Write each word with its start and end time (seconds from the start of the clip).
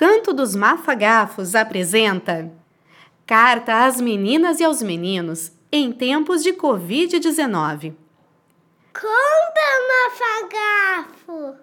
Canto 0.00 0.32
dos 0.32 0.56
Mafagafos 0.56 1.54
apresenta 1.54 2.50
Carta 3.26 3.84
às 3.84 4.00
Meninas 4.00 4.58
e 4.58 4.64
aos 4.64 4.80
Meninos 4.80 5.52
em 5.70 5.92
tempos 5.92 6.42
de 6.42 6.54
Covid-19. 6.54 7.92
Conta, 8.94 9.60
Mafagafo! 11.28 11.54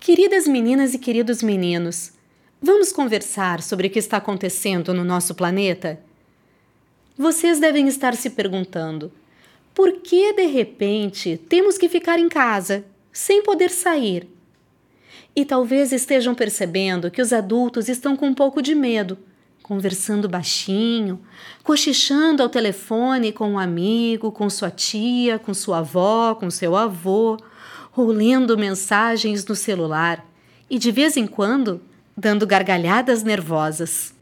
Queridas 0.00 0.48
meninas 0.48 0.92
e 0.92 0.98
queridos 0.98 1.40
meninos, 1.40 2.14
vamos 2.60 2.90
conversar 2.90 3.62
sobre 3.62 3.86
o 3.86 3.90
que 3.90 4.00
está 4.00 4.16
acontecendo 4.16 4.92
no 4.92 5.04
nosso 5.04 5.32
planeta? 5.32 6.00
Vocês 7.16 7.60
devem 7.60 7.86
estar 7.86 8.16
se 8.16 8.30
perguntando: 8.30 9.12
por 9.72 10.00
que 10.00 10.32
de 10.32 10.46
repente 10.46 11.40
temos 11.48 11.78
que 11.78 11.88
ficar 11.88 12.18
em 12.18 12.28
casa, 12.28 12.84
sem 13.12 13.40
poder 13.40 13.70
sair? 13.70 14.39
E 15.34 15.44
talvez 15.44 15.92
estejam 15.92 16.34
percebendo 16.34 17.10
que 17.10 17.22
os 17.22 17.32
adultos 17.32 17.88
estão 17.88 18.16
com 18.16 18.26
um 18.26 18.34
pouco 18.34 18.60
de 18.60 18.74
medo, 18.74 19.18
conversando 19.62 20.28
baixinho, 20.28 21.20
cochichando 21.62 22.42
ao 22.42 22.48
telefone 22.48 23.32
com 23.32 23.52
um 23.52 23.58
amigo, 23.58 24.32
com 24.32 24.50
sua 24.50 24.70
tia, 24.70 25.38
com 25.38 25.54
sua 25.54 25.78
avó, 25.78 26.34
com 26.34 26.50
seu 26.50 26.74
avô, 26.76 27.36
ou 27.96 28.06
lendo 28.08 28.58
mensagens 28.58 29.44
no 29.46 29.54
celular 29.54 30.26
e 30.68 30.78
de 30.78 30.92
vez 30.92 31.16
em 31.16 31.26
quando 31.26 31.80
dando 32.16 32.46
gargalhadas 32.46 33.22
nervosas. 33.22 34.14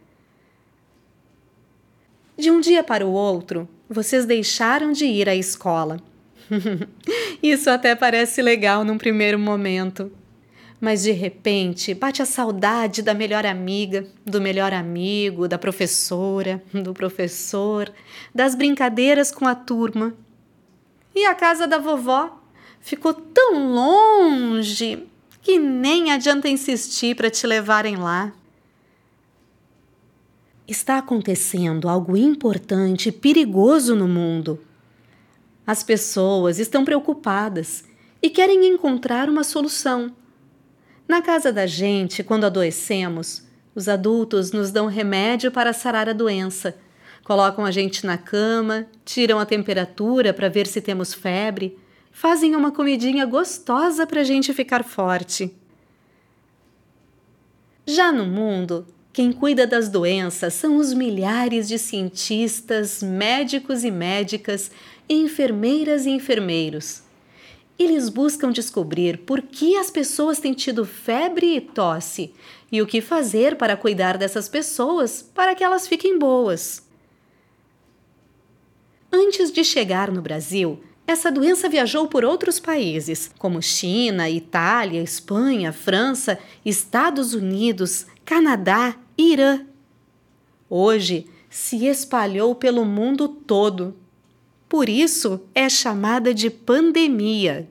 De 2.37 2.51
um 2.51 2.61
dia 2.61 2.83
para 2.83 3.07
o 3.07 3.11
outro, 3.11 3.69
vocês 3.89 4.25
deixaram 4.25 4.93
de 4.93 5.05
ir 5.05 5.29
à 5.29 5.35
escola. 5.35 6.01
Isso 7.43 7.69
até 7.69 7.95
parece 7.95 8.41
legal 8.41 8.85
num 8.85 8.97
primeiro 8.97 9.39
momento. 9.39 10.11
Mas 10.81 11.03
de 11.03 11.11
repente 11.11 11.93
bate 11.93 12.23
a 12.23 12.27
saudade 12.27 13.03
da 13.03 13.13
melhor 13.13 13.45
amiga, 13.45 14.07
do 14.25 14.41
melhor 14.41 14.73
amigo, 14.73 15.49
da 15.49 15.59
professora, 15.59 16.63
do 16.73 16.95
professor, 16.95 17.93
das 18.33 18.55
brincadeiras 18.55 19.33
com 19.33 19.47
a 19.47 19.57
turma. 19.57 20.15
E 21.15 21.25
a 21.25 21.35
casa 21.35 21.67
da 21.67 21.79
vovó 21.79 22.41
ficou 22.81 23.13
tão 23.13 23.73
longe 23.73 25.05
que 25.43 25.59
nem 25.59 26.13
adianta 26.13 26.49
insistir 26.49 27.17
para 27.17 27.31
te 27.31 27.47
levarem 27.47 27.97
lá. 27.97 28.33
Está 30.67 30.99
acontecendo 30.99 31.89
algo 31.89 32.17
importante 32.17 33.09
e 33.09 33.13
perigoso 33.13 33.97
no 33.97 34.07
mundo. 34.07 34.61
As 35.67 35.83
pessoas 35.83 36.59
estão 36.59 36.85
preocupadas 36.85 37.85
e 38.23 38.31
querem 38.31 38.67
encontrar 38.67 39.29
uma 39.29 39.43
solução 39.43 40.15
na 41.09 41.23
casa 41.23 41.51
da 41.51 41.67
gente, 41.67 42.23
quando 42.23 42.45
adoecemos, 42.45 43.43
os 43.75 43.89
adultos 43.89 44.53
nos 44.53 44.71
dão 44.71 44.87
remédio 44.87 45.51
para 45.51 45.73
sarar 45.73 46.09
a 46.09 46.13
doença. 46.13 46.77
Colocam 47.25 47.65
a 47.65 47.71
gente 47.71 48.05
na 48.05 48.19
cama, 48.19 48.87
tiram 49.05 49.39
a 49.39 49.47
temperatura 49.47 50.35
para 50.35 50.49
ver 50.51 50.67
se 50.67 50.83
temos 50.83 51.15
febre, 51.15 51.79
fazem 52.13 52.55
uma 52.55 52.71
comidinha 52.71 53.25
gostosa 53.25 54.07
para 54.07 54.21
a 54.21 54.25
gente 54.25 54.53
ficar 54.53 54.85
forte. 54.85 55.55
Já 57.87 58.13
no 58.13 58.27
mundo, 58.27 58.87
quem 59.13 59.33
cuida 59.33 59.67
das 59.67 59.89
doenças 59.89 60.53
são 60.53 60.77
os 60.77 60.93
milhares 60.93 61.67
de 61.67 61.79
cientistas, 61.79 63.03
médicos 63.03 63.83
e 63.83 63.91
médicas, 63.91 64.71
enfermeiras 65.09 66.05
e 66.05 66.11
enfermeiros. 66.11 67.08
Eles 67.79 68.09
buscam 68.09 68.51
descobrir 68.51 69.19
por 69.19 69.41
que 69.41 69.77
as 69.77 69.91
pessoas 69.91 70.41
têm 70.41 70.53
tido 70.53 70.85
febre 70.85 71.57
e 71.57 71.61
tosse 71.61 72.35
e 72.73 72.83
o 72.83 72.87
que 72.87 73.01
fazer 73.01 73.57
para 73.57 73.77
cuidar 73.77 74.19
dessas 74.19 74.49
pessoas 74.49 75.23
para 75.23 75.55
que 75.55 75.63
elas 75.63 75.87
fiquem 75.87 76.19
boas. 76.19 76.83
Antes 79.13 79.53
de 79.53 79.63
chegar 79.63 80.11
no 80.11 80.21
Brasil, 80.21 80.83
essa 81.07 81.31
doença 81.31 81.69
viajou 81.69 82.07
por 82.09 82.25
outros 82.25 82.61
países, 82.61 83.31
como 83.39 83.63
China, 83.63 84.29
Itália, 84.29 85.01
Espanha, 85.01 85.73
França, 85.73 86.39
Estados 86.65 87.33
Unidos, 87.33 88.07
Canadá, 88.25 88.95
Irã. 89.17 89.65
Hoje 90.69 91.27
se 91.49 91.87
espalhou 91.87 92.55
pelo 92.55 92.85
mundo 92.85 93.27
todo 93.29 93.97
por 94.69 94.89
isso 94.89 95.41
é 95.55 95.69
chamada 95.69 96.35
de 96.35 96.51
pandemia. 96.51 97.69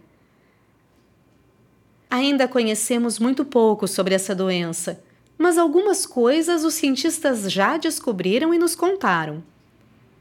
Ainda 2.09 2.47
conhecemos 2.47 3.19
muito 3.19 3.45
pouco 3.45 3.87
sobre 3.87 4.15
essa 4.15 4.33
doença, 4.33 5.03
mas 5.37 5.57
algumas 5.57 6.05
coisas 6.05 6.63
os 6.63 6.73
cientistas 6.73 7.51
já 7.51 7.77
descobriram 7.77 8.53
e 8.53 8.57
nos 8.57 8.75
contaram. 8.75 9.43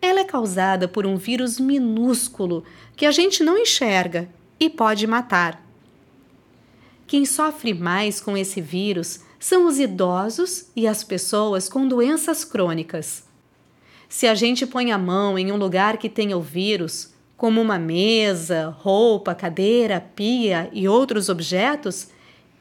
Ela 0.02 0.20
é 0.20 0.24
causada 0.24 0.86
por 0.86 1.06
um 1.06 1.16
vírus 1.16 1.58
minúsculo 1.58 2.64
que 2.94 3.06
a 3.06 3.10
gente 3.10 3.42
não 3.42 3.56
enxerga 3.56 4.28
e 4.60 4.68
pode 4.68 5.06
matar. 5.06 5.64
Quem 7.06 7.24
sofre 7.24 7.72
mais 7.72 8.20
com 8.20 8.36
esse 8.36 8.60
vírus 8.60 9.20
são 9.38 9.66
os 9.66 9.78
idosos 9.78 10.66
e 10.74 10.86
as 10.86 11.04
pessoas 11.04 11.68
com 11.68 11.86
doenças 11.86 12.44
crônicas. 12.44 13.25
Se 14.08 14.26
a 14.26 14.34
gente 14.34 14.66
põe 14.66 14.92
a 14.92 14.98
mão 14.98 15.38
em 15.38 15.50
um 15.50 15.56
lugar 15.56 15.96
que 15.98 16.08
tenha 16.08 16.36
o 16.36 16.40
vírus, 16.40 17.14
como 17.36 17.60
uma 17.60 17.78
mesa, 17.78 18.74
roupa, 18.78 19.34
cadeira, 19.34 20.00
pia 20.00 20.70
e 20.72 20.88
outros 20.88 21.28
objetos, 21.28 22.08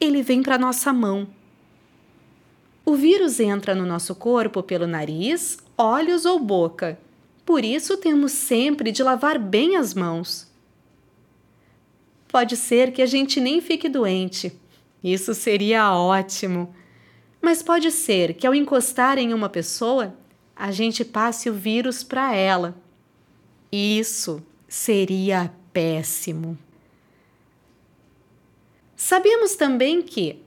ele 0.00 0.22
vem 0.22 0.42
para 0.42 0.58
nossa 0.58 0.92
mão. 0.92 1.26
O 2.84 2.94
vírus 2.94 3.40
entra 3.40 3.74
no 3.74 3.86
nosso 3.86 4.14
corpo 4.14 4.62
pelo 4.62 4.86
nariz, 4.86 5.58
olhos 5.76 6.24
ou 6.24 6.38
boca. 6.38 6.98
Por 7.44 7.64
isso 7.64 7.96
temos 7.96 8.32
sempre 8.32 8.92
de 8.92 9.02
lavar 9.02 9.38
bem 9.38 9.76
as 9.76 9.94
mãos. 9.94 10.46
Pode 12.28 12.56
ser 12.56 12.92
que 12.92 13.00
a 13.00 13.06
gente 13.06 13.40
nem 13.40 13.60
fique 13.60 13.88
doente. 13.88 14.52
Isso 15.02 15.34
seria 15.34 15.94
ótimo. 15.94 16.74
Mas 17.40 17.62
pode 17.62 17.90
ser 17.90 18.34
que 18.34 18.46
ao 18.46 18.54
encostar 18.54 19.18
em 19.18 19.32
uma 19.32 19.48
pessoa, 19.48 20.14
a 20.56 20.72
gente 20.72 21.04
passe 21.04 21.50
o 21.50 21.54
vírus 21.54 22.02
para 22.02 22.34
ela. 22.34 22.74
Isso 23.70 24.42
seria 24.66 25.52
péssimo. 25.72 26.56
Sabemos 28.96 29.54
também 29.54 30.00
que, 30.00 30.42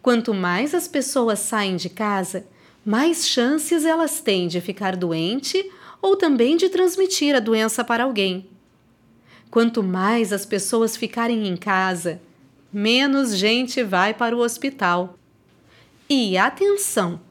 quanto 0.00 0.32
mais 0.32 0.72
as 0.74 0.86
pessoas 0.86 1.40
saem 1.40 1.74
de 1.74 1.88
casa, 1.88 2.46
mais 2.86 3.26
chances 3.26 3.84
elas 3.84 4.20
têm 4.20 4.46
de 4.46 4.60
ficar 4.60 4.94
doente 4.94 5.68
ou 6.00 6.16
também 6.16 6.56
de 6.56 6.68
transmitir 6.68 7.34
a 7.34 7.40
doença 7.40 7.82
para 7.82 8.04
alguém. 8.04 8.48
Quanto 9.50 9.82
mais 9.82 10.32
as 10.32 10.46
pessoas 10.46 10.96
ficarem 10.96 11.48
em 11.48 11.56
casa, 11.56 12.20
menos 12.72 13.36
gente 13.36 13.82
vai 13.82 14.14
para 14.14 14.36
o 14.36 14.40
hospital. 14.40 15.18
E 16.08 16.38
atenção! 16.38 17.27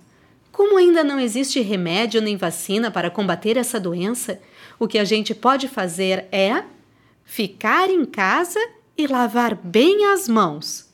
Como 0.57 0.75
ainda 0.75 1.03
não 1.03 1.19
existe 1.19 1.61
remédio 1.61 2.19
nem 2.19 2.35
vacina 2.35 2.89
para 2.89 3.11
combater 3.11 3.57
essa 3.57 3.79
doença, 3.79 4.41
o 4.79 4.87
que 4.87 4.97
a 4.97 5.03
gente 5.03 5.35
pode 5.35 5.67
fazer 5.67 6.25
é 6.31 6.63
ficar 7.23 7.91
em 7.91 8.03
casa 8.03 8.59
e 8.97 9.05
lavar 9.05 9.53
bem 9.53 10.07
as 10.07 10.27
mãos. 10.27 10.89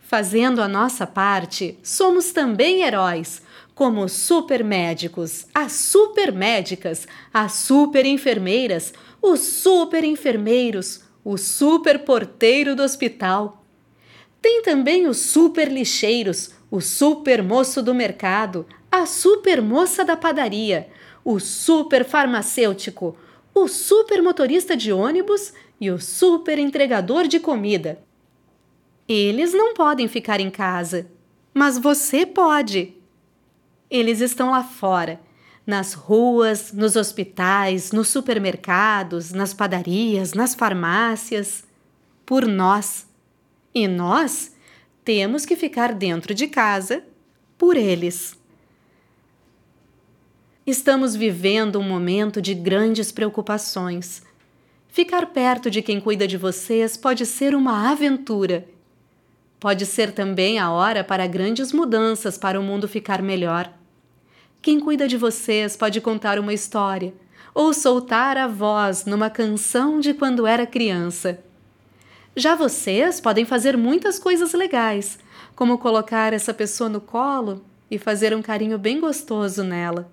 Fazendo 0.00 0.60
a 0.60 0.66
nossa 0.66 1.06
parte, 1.06 1.78
somos 1.84 2.32
também 2.32 2.82
heróis, 2.82 3.40
como 3.76 4.02
os 4.02 4.10
supermédicos, 4.10 5.46
as 5.54 5.70
supermédicas, 5.70 7.06
as 7.32 7.52
superenfermeiras, 7.52 8.92
os 9.22 9.38
superenfermeiros, 9.38 11.04
o 11.24 11.36
superporteiro 11.36 12.74
do 12.74 12.82
hospital. 12.82 13.64
Tem 14.46 14.62
também 14.62 15.08
os 15.08 15.16
superlixeiros, 15.16 16.52
o 16.70 16.80
super 16.80 17.42
moço 17.42 17.82
do 17.82 17.92
mercado, 17.92 18.64
a 18.88 19.04
super 19.04 19.60
moça 19.60 20.04
da 20.04 20.16
padaria, 20.16 20.88
o 21.24 21.40
super 21.40 22.04
farmacêutico, 22.04 23.18
o 23.52 23.66
super 23.66 24.22
motorista 24.22 24.76
de 24.76 24.92
ônibus 24.92 25.52
e 25.80 25.90
o 25.90 25.98
super 25.98 26.60
entregador 26.60 27.26
de 27.26 27.40
comida. 27.40 27.98
Eles 29.08 29.52
não 29.52 29.74
podem 29.74 30.06
ficar 30.06 30.38
em 30.38 30.48
casa, 30.48 31.10
mas 31.52 31.76
você 31.76 32.24
pode. 32.24 32.94
Eles 33.90 34.20
estão 34.20 34.52
lá 34.52 34.62
fora, 34.62 35.20
nas 35.66 35.92
ruas, 35.92 36.72
nos 36.72 36.94
hospitais, 36.94 37.90
nos 37.90 38.06
supermercados, 38.06 39.32
nas 39.32 39.52
padarias, 39.52 40.34
nas 40.34 40.54
farmácias, 40.54 41.64
por 42.24 42.46
nós. 42.46 43.06
E 43.76 43.86
nós 43.86 44.56
temos 45.04 45.44
que 45.44 45.54
ficar 45.54 45.92
dentro 45.92 46.32
de 46.32 46.46
casa 46.46 47.04
por 47.58 47.76
eles. 47.76 48.34
Estamos 50.66 51.14
vivendo 51.14 51.78
um 51.78 51.82
momento 51.82 52.40
de 52.40 52.54
grandes 52.54 53.12
preocupações. 53.12 54.22
Ficar 54.88 55.26
perto 55.26 55.70
de 55.70 55.82
quem 55.82 56.00
cuida 56.00 56.26
de 56.26 56.38
vocês 56.38 56.96
pode 56.96 57.26
ser 57.26 57.54
uma 57.54 57.90
aventura. 57.90 58.66
Pode 59.60 59.84
ser 59.84 60.10
também 60.12 60.58
a 60.58 60.70
hora 60.70 61.04
para 61.04 61.26
grandes 61.26 61.70
mudanças 61.70 62.38
para 62.38 62.58
o 62.58 62.62
mundo 62.62 62.88
ficar 62.88 63.20
melhor. 63.20 63.70
Quem 64.62 64.80
cuida 64.80 65.06
de 65.06 65.18
vocês 65.18 65.76
pode 65.76 66.00
contar 66.00 66.38
uma 66.38 66.54
história 66.54 67.12
ou 67.52 67.74
soltar 67.74 68.38
a 68.38 68.46
voz 68.48 69.04
numa 69.04 69.28
canção 69.28 70.00
de 70.00 70.14
quando 70.14 70.46
era 70.46 70.66
criança. 70.66 71.44
Já 72.38 72.54
vocês 72.54 73.18
podem 73.18 73.46
fazer 73.46 73.78
muitas 73.78 74.18
coisas 74.18 74.52
legais, 74.52 75.18
como 75.54 75.78
colocar 75.78 76.34
essa 76.34 76.52
pessoa 76.52 76.86
no 76.86 77.00
colo 77.00 77.64
e 77.90 77.96
fazer 77.96 78.36
um 78.36 78.42
carinho 78.42 78.78
bem 78.78 79.00
gostoso 79.00 79.64
nela. 79.64 80.12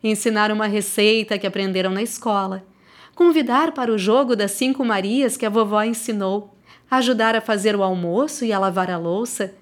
Ensinar 0.00 0.52
uma 0.52 0.68
receita 0.68 1.36
que 1.36 1.48
aprenderam 1.48 1.90
na 1.90 2.00
escola. 2.00 2.64
Convidar 3.12 3.72
para 3.72 3.92
o 3.92 3.98
jogo 3.98 4.36
das 4.36 4.52
cinco 4.52 4.84
Marias 4.84 5.36
que 5.36 5.44
a 5.44 5.50
vovó 5.50 5.82
ensinou. 5.82 6.54
Ajudar 6.88 7.34
a 7.34 7.40
fazer 7.40 7.74
o 7.74 7.82
almoço 7.82 8.44
e 8.44 8.52
a 8.52 8.58
lavar 8.60 8.88
a 8.88 8.96
louça. 8.96 9.52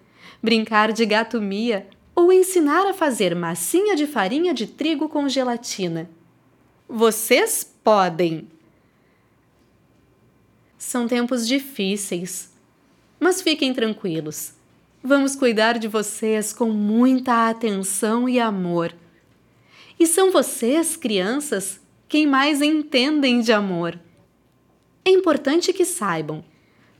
Brincar 0.43 0.93
de 0.93 1.07
gato 1.07 1.41
mia 1.41 1.87
ou 2.15 2.31
ensinar 2.31 2.87
a 2.87 2.93
fazer 2.93 3.35
massinha 3.35 3.97
de 3.97 4.07
farinha 4.07 4.53
de 4.53 4.67
trigo 4.67 5.09
com 5.09 5.27
gelatina. 5.31 6.11
Vocês 6.87 7.65
podem! 7.83 8.55
São 10.79 11.09
tempos 11.09 11.49
difíceis, 11.49 12.53
mas 13.19 13.41
fiquem 13.41 13.73
tranquilos. 13.73 14.53
Vamos 15.03 15.35
cuidar 15.35 15.79
de 15.79 15.89
vocês 15.89 16.53
com 16.53 16.71
muita 16.71 17.49
atenção 17.49 18.29
e 18.29 18.39
amor. 18.39 18.95
E 19.99 20.07
são 20.07 20.31
vocês, 20.31 20.97
crianças, 20.97 21.81
quem 22.09 22.27
mais 22.27 22.61
entendem 22.61 23.41
de 23.41 23.53
amor. 23.53 23.99
É 25.03 25.11
importante 25.11 25.73
que 25.73 25.85
saibam, 25.85 26.45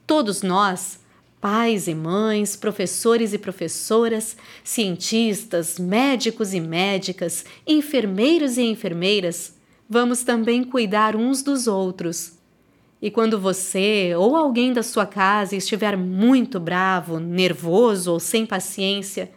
todos 0.07 0.41
nós, 0.41 1.01
pais 1.39 1.87
e 1.87 1.95
mães, 1.95 2.57
professores 2.57 3.35
e 3.35 3.39
professoras, 3.39 4.37
cientistas, 4.65 5.79
médicos 5.79 6.55
e 6.55 6.61
médicas, 6.61 7.45
enfermeiros 7.67 8.57
e 8.57 8.63
enfermeiras, 8.63 9.55
vamos 9.89 10.23
também 10.23 10.65
cuidar 10.65 11.15
uns 11.15 11.43
dos 11.43 11.67
outros 11.67 12.36
e 13.07 13.11
quando 13.13 13.39
você 13.39 14.17
ou 14.17 14.35
alguém 14.35 14.73
da 14.73 14.83
sua 14.83 15.07
casa 15.07 15.55
estiver 15.55 15.97
muito 15.97 16.59
bravo, 16.59 17.21
nervoso 17.21 18.11
ou 18.11 18.19
sem 18.19 18.45
paciência, 18.45 19.31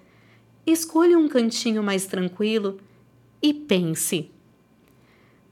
escolha 0.66 1.20
um 1.20 1.28
cantinho 1.28 1.84
mais 1.84 2.08
tranquilo 2.08 2.80
e 3.40 3.54
pense. 3.54 4.32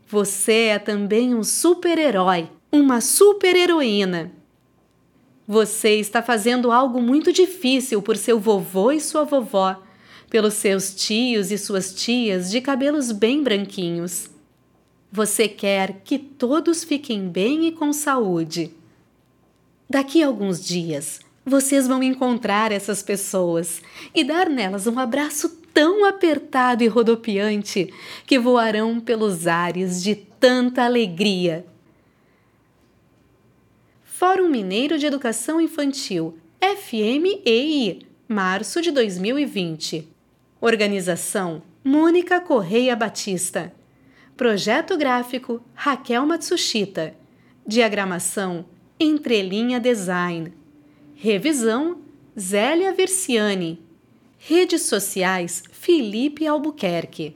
Você 0.08 0.52
é 0.52 0.80
também 0.80 1.36
um 1.36 1.44
super-herói, 1.44 2.50
uma 2.72 3.02
super-heroína. 3.02 4.32
Você 5.48 6.00
está 6.00 6.24
fazendo 6.24 6.72
algo 6.72 7.00
muito 7.00 7.32
difícil 7.32 8.02
por 8.02 8.18
seu 8.18 8.40
vovô 8.40 8.92
e 8.92 9.00
sua 9.00 9.26
vovó, 9.26 9.80
pelos 10.28 10.56
seus 10.56 10.96
tios 10.96 11.52
e 11.52 11.58
suas 11.60 11.94
tias 11.94 12.50
de 12.50 12.62
cabelos 12.62 13.12
bem 13.12 13.44
branquinhos. 13.44 14.32
Você 15.12 15.48
quer 15.48 16.02
que 16.04 16.20
todos 16.20 16.84
fiquem 16.84 17.30
bem 17.30 17.68
e 17.68 17.72
com 17.72 17.94
saúde. 17.94 18.74
Daqui 19.90 20.22
a 20.22 20.28
alguns 20.28 20.64
dias, 20.64 21.22
vocês 21.46 21.88
vão 21.88 22.04
encontrar 22.04 22.74
essas 22.74 23.02
pessoas 23.02 23.82
e 24.14 24.24
dar 24.24 24.50
nelas 24.50 24.86
um 24.86 25.00
abraço 25.00 25.50
tão 25.74 26.04
apertado 26.06 26.84
e 26.84 26.88
rodopiante 26.88 27.94
que 28.26 28.38
voarão 28.38 29.00
pelos 29.00 29.48
ares 29.48 30.04
de 30.04 30.16
tanta 30.16 30.84
alegria. 30.84 31.66
Fórum 34.04 34.50
Mineiro 34.50 34.98
de 34.98 35.06
Educação 35.06 35.62
Infantil, 35.62 36.38
FMEI, 36.60 38.00
março 38.28 38.82
de 38.82 38.92
2020. 38.92 40.08
Organização 40.60 41.62
Mônica 41.84 42.42
Correia 42.42 42.96
Batista. 42.96 43.72
Projeto 44.38 44.96
gráfico 44.96 45.64
Raquel 45.74 46.24
Matsushita. 46.24 47.16
Diagramação 47.66 48.66
Entrelinha 49.00 49.80
Design. 49.80 50.54
Revisão 51.16 51.98
Zélia 52.40 52.94
Versiani. 52.94 53.82
Redes 54.38 54.84
sociais 54.84 55.64
Felipe 55.72 56.46
Albuquerque. 56.46 57.36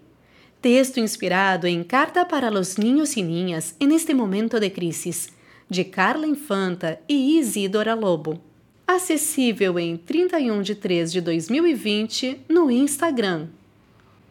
Texto 0.61 0.99
inspirado 0.99 1.65
em 1.65 1.83
Carta 1.83 2.23
para 2.23 2.51
los 2.51 2.77
Niños 2.77 3.17
e 3.17 3.23
Niñas 3.23 3.75
en 3.79 3.91
este 3.91 4.13
momento 4.13 4.59
de 4.59 4.69
crisis, 4.69 5.29
de 5.67 5.83
Carla 5.83 6.27
Infanta 6.27 7.01
e 7.09 7.39
Isidora 7.39 7.95
Lobo. 7.95 8.39
Acessível 8.85 9.79
em 9.79 9.97
31 9.97 10.61
de 10.61 10.75
3 10.75 11.11
de 11.11 11.19
2020 11.19 12.41
no 12.47 12.69
Instagram. 12.69 13.47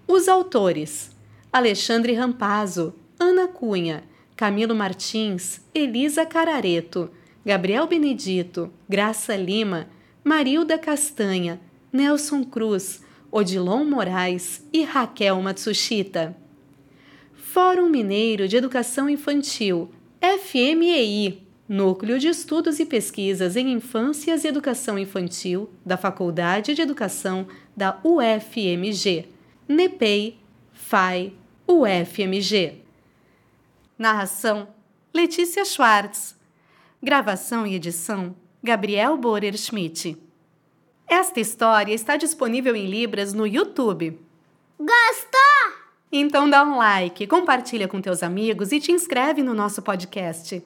Os 0.07 0.29
autores 0.29 1.11
Alexandre 1.53 2.13
Rampazzo, 2.13 2.95
Ana 3.19 3.49
Cunha, 3.49 4.05
Camilo 4.37 4.75
Martins, 4.75 5.61
Elisa 5.75 6.25
Carareto, 6.25 7.11
Gabriel 7.45 7.89
Benedito, 7.89 8.73
Graça 8.89 9.35
Lima, 9.35 9.89
Marilda 10.23 10.79
Castanha, 10.79 11.61
Nelson 11.93 12.45
Cruz, 12.45 13.03
Odilon 13.33 13.85
Moraes 13.85 14.65
e 14.73 14.85
Raquel 14.85 15.43
Matsushita. 15.43 16.37
Fórum 17.35 17.89
Mineiro 17.89 18.47
de 18.47 18.57
Educação 18.57 19.11
Infantil, 19.11 19.91
FMEI, 20.21 21.43
Núcleo 21.69 22.19
de 22.19 22.29
Estudos 22.29 22.79
e 22.79 22.87
Pesquisas 22.87 23.57
em 23.57 23.73
Infâncias 23.73 24.45
e 24.45 24.49
Educação 24.49 24.97
Infantil 24.97 25.69
da 25.85 25.97
Faculdade 25.97 26.75
de 26.75 26.83
Educação 26.83 27.49
da 27.77 27.99
UFMG, 28.05 29.27
NEPEI, 29.69 30.39
FAI, 30.73 31.33
UFMG. 31.71 32.83
Narração: 33.97 34.67
Letícia 35.15 35.65
Schwartz. 35.65 36.37
Gravação 37.01 37.65
e 37.65 37.77
edição: 37.77 38.35
Gabriel 38.61 39.17
Borer 39.17 39.57
Schmidt. 39.57 40.17
Esta 41.07 41.39
história 41.39 41.95
está 41.95 42.17
disponível 42.17 42.75
em 42.75 42.87
Libras 42.87 43.33
no 43.33 43.47
YouTube. 43.47 44.19
Gostou? 44.81 45.81
Então 46.11 46.51
dá 46.51 46.65
um 46.65 46.77
like, 46.77 47.25
compartilha 47.29 47.87
com 47.87 48.01
teus 48.01 48.25
amigos 48.25 48.73
e 48.73 48.81
te 48.81 48.91
inscreve 48.91 49.41
no 49.41 49.55
nosso 49.55 49.81
podcast. 49.81 50.61